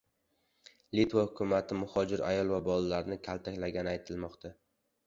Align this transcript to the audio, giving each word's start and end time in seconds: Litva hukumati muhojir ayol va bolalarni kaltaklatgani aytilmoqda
Litva 0.99 1.25
hukumati 1.27 1.79
muhojir 1.83 2.25
ayol 2.31 2.53
va 2.55 2.61
bolalarni 2.71 3.21
kaltaklatgani 3.31 3.95
aytilmoqda 3.97 4.57